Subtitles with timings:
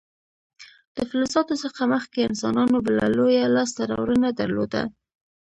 [0.95, 4.83] د فلزاتو څخه مخکې انسانانو بله لویه لاسته راوړنه درلوده.